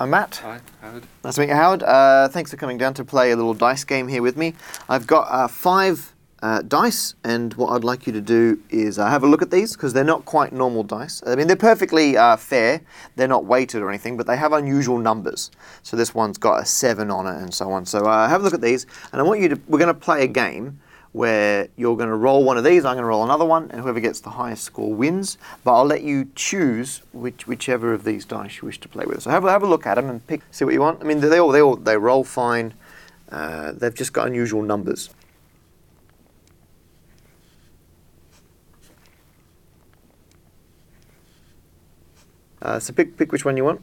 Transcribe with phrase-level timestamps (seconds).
[0.00, 0.36] I'm Matt.
[0.36, 1.04] Hi, Howard.
[1.22, 1.82] Nice to meet you, Howard.
[1.82, 4.54] Uh, thanks for coming down to play a little dice game here with me.
[4.88, 9.10] I've got uh, five uh, dice, and what I'd like you to do is uh,
[9.10, 11.22] have a look at these because they're not quite normal dice.
[11.26, 12.80] I mean, they're perfectly uh, fair.
[13.16, 15.50] They're not weighted or anything, but they have unusual numbers.
[15.82, 17.84] So this one's got a seven on it, and so on.
[17.84, 19.60] So uh, have a look at these, and I want you to.
[19.68, 20.80] We're going to play a game
[21.12, 23.80] where you're going to roll one of these, I'm going to roll another one, and
[23.80, 25.38] whoever gets the highest score wins.
[25.64, 29.22] But I'll let you choose which, whichever of these dice you wish to play with.
[29.22, 31.00] So have, a- have a look at them and pick, see what you want.
[31.00, 32.74] I mean, they all they all they roll fine.
[33.30, 35.10] Uh, they've just got unusual numbers.
[42.62, 43.80] Uh, so pick pick which one you want.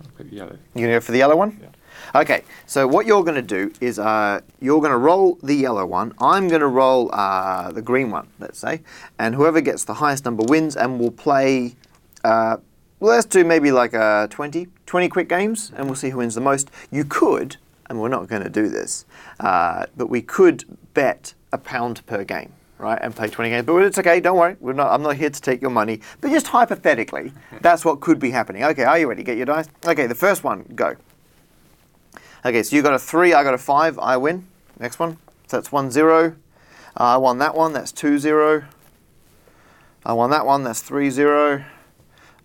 [0.00, 0.58] I'll pick yellow.
[0.74, 1.58] You're going to go for the yellow one?
[1.60, 1.68] Yeah.
[2.16, 5.84] Okay, so what you're going to do is uh, you're going to roll the yellow
[5.84, 6.14] one.
[6.18, 8.80] I'm going to roll uh, the green one, let's say.
[9.18, 11.76] And whoever gets the highest number wins, and we'll play.
[12.24, 12.56] Uh,
[13.00, 16.40] let's do maybe like uh, 20, 20 quick games, and we'll see who wins the
[16.40, 16.70] most.
[16.90, 17.58] You could,
[17.90, 19.04] and we're not going to do this,
[19.38, 20.64] uh, but we could
[20.94, 22.54] bet a pound per game.
[22.78, 23.66] Right, and play 20 games.
[23.66, 24.56] But it's okay, don't worry.
[24.60, 26.00] We're not, I'm not here to take your money.
[26.22, 28.64] But just hypothetically, that's what could be happening.
[28.64, 29.22] Okay, are you ready?
[29.22, 29.68] Get your dice?
[29.86, 30.94] Okay, the first one, go.
[32.46, 34.46] Okay, so you got a three, I got a five, I win.
[34.78, 35.18] Next one.
[35.48, 36.36] So that's one zero.
[36.96, 38.62] Uh, I won that one, that's two zero.
[40.04, 41.64] I won that one, that's three zero.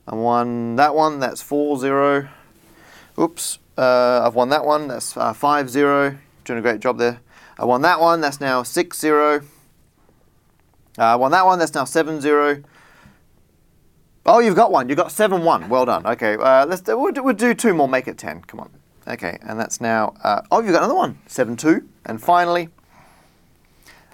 [0.08, 2.28] I won that one, that's four zero.
[3.20, 6.18] Oops, uh, I've won that one, that's uh, five zero.
[6.46, 7.22] Doing a great job there.
[7.60, 9.42] I won that one, that's now six zero.
[10.98, 12.64] Uh, I won that one, that's now seven zero.
[14.26, 14.90] Oh, you've got one.
[14.90, 15.70] You've got seven one.
[15.70, 16.08] Well done.
[16.08, 17.88] Okay, uh, let's do, we'll, do, we'll do two more.
[17.88, 18.42] Make it ten.
[18.42, 18.81] Come on.
[19.08, 20.14] Okay, and that's now.
[20.24, 21.18] Uh, oh, you've got another one.
[21.26, 21.88] Seven two.
[22.06, 22.70] And finally,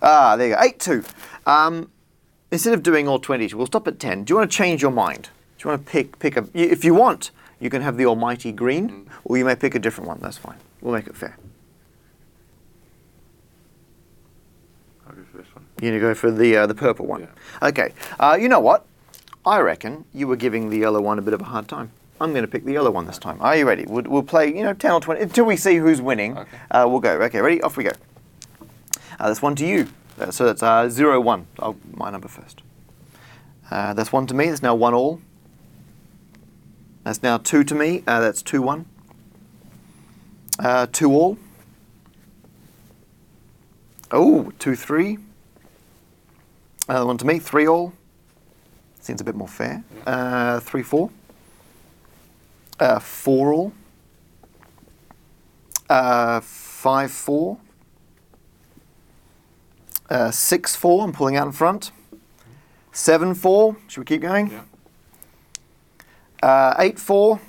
[0.02, 0.62] ah, there you go.
[0.62, 1.04] Eight two.
[1.46, 1.92] Um,
[2.52, 4.24] instead of doing all twenties, we'll stop at ten.
[4.24, 5.30] Do you want to change your mind?
[5.58, 6.48] Do you want to pick pick a?
[6.54, 10.08] If you want, you can have the almighty green, or you may pick a different
[10.08, 10.20] one.
[10.22, 10.58] That's fine.
[10.82, 11.38] We'll make it fair.
[15.08, 15.66] I'll go for this one.
[15.82, 17.28] You're gonna go for the uh, the purple one.
[17.62, 17.94] Okay.
[18.20, 18.86] Uh, you know what?
[19.46, 21.92] I reckon you were giving the yellow one a bit of a hard time.
[22.20, 23.38] I'm going to pick the yellow one this time.
[23.42, 23.86] Are you ready?
[23.86, 26.38] We'll, we'll play, you know, 10 or 20 until we see who's winning.
[26.38, 26.58] Okay.
[26.72, 27.22] Uh, we'll go.
[27.22, 27.62] Okay, ready?
[27.62, 27.92] Off we go.
[29.20, 29.88] Uh, that's one to you.
[30.20, 31.48] Uh, so that's uh, zero one.
[31.60, 32.62] I'll my number first.
[33.70, 34.50] Uh, that's one to me.
[34.50, 35.22] That's now one all.
[37.04, 38.04] That's now two to me.
[38.08, 38.86] Uh, that's two one.
[40.60, 41.38] Uh, two all.
[44.12, 45.20] Oh, two three.
[46.90, 47.38] Another one to me.
[47.38, 47.94] Three all.
[49.00, 49.84] Seems a bit more fair.
[50.06, 51.12] Uh, three four.
[52.80, 53.74] Uh, four all.
[55.90, 57.58] Uh, five four.
[60.10, 61.04] Uh, six four.
[61.04, 61.92] I'm pulling out in front.
[62.92, 63.78] Seven four.
[63.88, 64.52] Should we keep going?
[64.52, 64.64] Yeah.
[66.42, 67.40] Uh, eight four.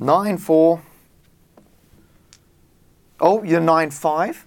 [0.00, 0.82] Nine four.
[3.20, 4.46] Oh, you're nine five.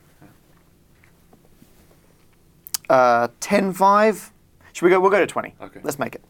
[2.89, 4.31] Uh, ten five.
[4.73, 4.99] Should we go?
[4.99, 5.55] We'll go to twenty.
[5.61, 5.79] Okay.
[5.83, 6.23] Let's make it.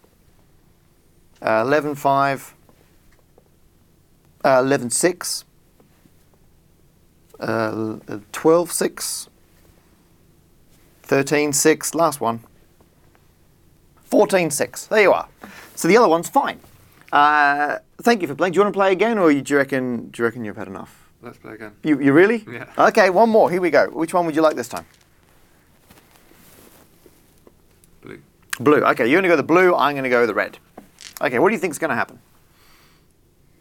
[1.45, 2.53] Uh, Eleven five.
[4.43, 5.45] Uh, Eleven six.
[7.39, 9.29] Uh, l- twelve six.
[11.03, 11.93] Thirteen six.
[11.93, 12.39] Last one.
[14.05, 14.85] 14 6.
[14.85, 15.27] There you are.
[15.75, 16.59] So the other one's fine.
[17.11, 18.53] Uh, thank you for playing.
[18.53, 20.09] Do you want to play again, or do you reckon?
[20.09, 21.09] Do you reckon you've had enough?
[21.21, 21.73] Let's play again.
[21.83, 22.45] You, you really?
[22.49, 22.65] Yeah.
[22.77, 23.49] Okay, one more.
[23.49, 23.89] Here we go.
[23.89, 24.85] Which one would you like this time?
[28.01, 28.21] Blue.
[28.59, 28.83] Blue.
[28.85, 29.75] Okay, you're going to go the blue.
[29.75, 30.59] I'm going to go the red.
[31.21, 32.19] Okay, what do you think is going to happen?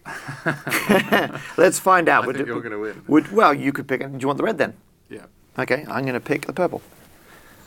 [1.56, 2.24] Let's find out.
[2.24, 3.02] I Would- think you're gonna win.
[3.08, 4.12] Would, well, you could pick it.
[4.12, 4.74] Do you want the red then?
[5.08, 5.26] Yeah.
[5.58, 6.82] Okay, I'm going to pick the purple.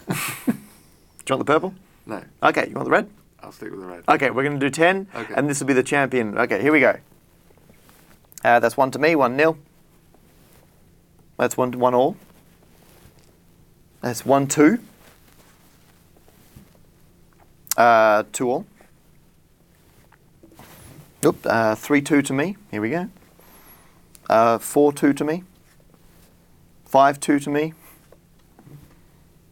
[0.08, 0.14] do
[0.48, 0.56] you
[1.36, 1.74] want the purple?
[2.06, 2.24] No.
[2.44, 3.10] Okay, you want the red?
[3.40, 4.04] I'll stick with the red.
[4.10, 5.34] Okay, we're going to do 10, Okay.
[5.36, 6.38] and this will be the champion.
[6.38, 6.98] Okay, here we go.
[8.44, 9.58] Uh, that's one to me, one nil.
[11.38, 12.18] That's one one all.
[14.02, 14.80] That's one two.
[17.76, 18.66] Uh, two all.
[21.26, 22.58] Oop, uh, three two to me.
[22.72, 23.10] Here we go.
[24.30, 25.44] Uh, four two to me.
[26.86, 27.74] Five two to me.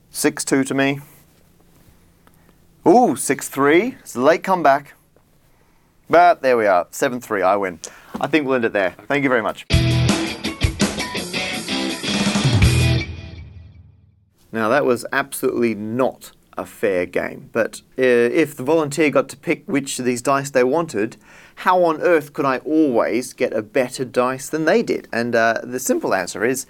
[0.09, 0.99] Six two to me.
[2.87, 3.95] Ooh, 6 3.
[3.99, 4.93] It's a late comeback.
[6.07, 6.85] But there we are.
[6.91, 7.41] 7 3.
[7.41, 7.79] I win.
[8.21, 8.91] I think we'll end it there.
[9.07, 9.65] Thank you very much.
[14.51, 17.49] Now, that was absolutely not a fair game.
[17.51, 21.17] But uh, if the volunteer got to pick which of these dice they wanted,
[21.55, 25.07] how on earth could I always get a better dice than they did?
[25.11, 26.65] And uh, the simple answer is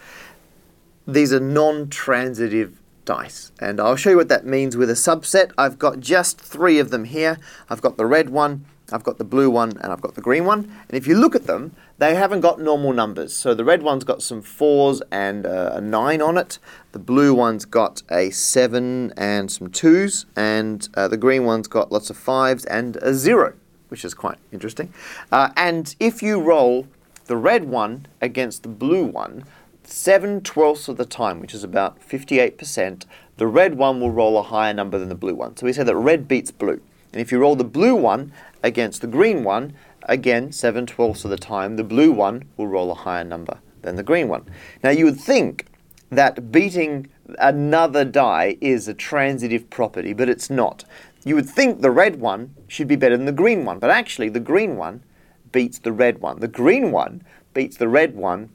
[1.07, 5.51] these are non-transitive dice and I'll show you what that means with a subset.
[5.57, 7.37] I've got just three of them here.
[7.69, 10.45] I've got the red one, I've got the blue one, and I've got the green
[10.45, 10.59] one.
[10.59, 13.35] And if you look at them, they haven't got normal numbers.
[13.35, 16.59] So the red one's got some fours and uh, a nine on it.
[16.91, 21.91] The blue one's got a seven and some twos, and uh, the green one's got
[21.91, 23.53] lots of fives and a zero,
[23.89, 24.93] which is quite interesting.
[25.31, 26.87] Uh, and if you roll
[27.25, 29.45] the red one against the blue one,
[29.87, 33.05] seven twelfths of the time, which is about 58%,
[33.37, 35.55] the red one will roll a higher number than the blue one.
[35.57, 36.81] So we say that red beats blue.
[37.11, 38.31] And if you roll the blue one
[38.63, 39.73] against the green one,
[40.03, 43.95] again, 7 twelfths of the time, the blue one will roll a higher number than
[43.95, 44.45] the green one.
[44.83, 45.67] Now you would think
[46.11, 47.07] that beating
[47.39, 50.85] another die is a transitive property, but it's not.
[51.23, 54.29] You would think the red one should be better than the green one, but actually
[54.29, 55.03] the green one
[55.51, 56.39] beats the red one.
[56.39, 57.23] The green one
[57.53, 58.49] beats the red one.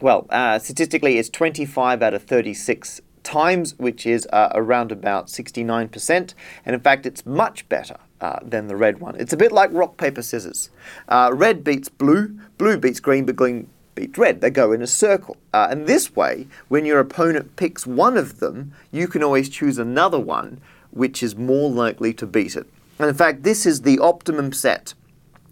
[0.00, 6.34] Well, uh, statistically, it's 25 out of 36 times, which is uh, around about 69%.
[6.64, 9.16] And in fact, it's much better uh, than the red one.
[9.16, 10.70] It's a bit like rock, paper, scissors.
[11.08, 14.40] Uh, red beats blue, blue beats green, but green beats red.
[14.40, 15.36] They go in a circle.
[15.52, 19.78] Uh, and this way, when your opponent picks one of them, you can always choose
[19.78, 20.60] another one
[20.92, 22.66] which is more likely to beat it.
[22.98, 24.94] And in fact, this is the optimum set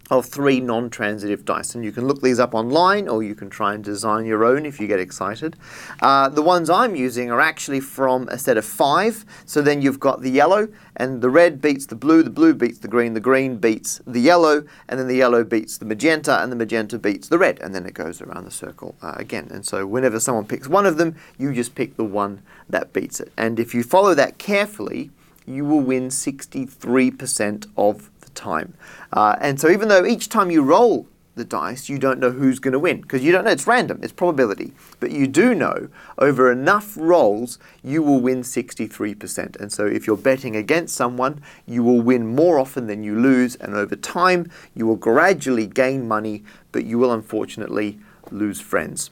[0.09, 1.75] of three non-transitive dice.
[1.75, 4.65] And you can look these up online or you can try and design your own
[4.65, 5.55] if you get excited.
[6.01, 9.25] Uh, the ones I'm using are actually from a set of five.
[9.45, 12.79] So then you've got the yellow and the red beats the blue, the blue beats
[12.79, 16.51] the green, the green beats the yellow, and then the yellow beats the magenta, and
[16.51, 17.59] the magenta beats the red.
[17.59, 19.47] And then it goes around the circle uh, again.
[19.51, 23.19] And so whenever someone picks one of them, you just pick the one that beats
[23.19, 23.31] it.
[23.37, 25.11] And if you follow that carefully,
[25.45, 28.73] you will win 63% of the time.
[29.13, 31.07] Uh, and so even though each time you roll
[31.39, 33.51] the dice, you don't know who's going to win because you don't know.
[33.51, 34.73] It's random, it's probability.
[34.99, 39.59] But you do know over enough rolls, you will win 63%.
[39.59, 43.55] And so if you're betting against someone, you will win more often than you lose.
[43.55, 47.99] And over time, you will gradually gain money, but you will unfortunately
[48.31, 49.09] lose friends.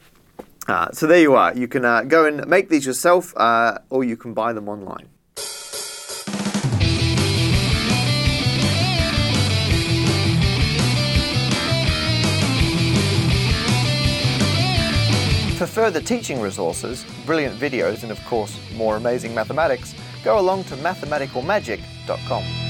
[0.67, 1.55] Uh, so there you are.
[1.55, 5.07] You can uh, go and make these yourself, uh, or you can buy them online.
[15.57, 20.75] For further teaching resources, brilliant videos, and of course, more amazing mathematics, go along to
[20.75, 22.66] mathematicalmagic.com.